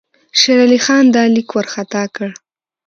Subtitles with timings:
[0.39, 2.29] شېر علي خان دا لیک وارخطا کړ.